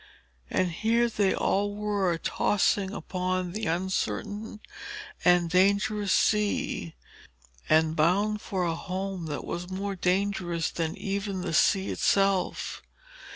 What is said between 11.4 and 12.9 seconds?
the sea itself.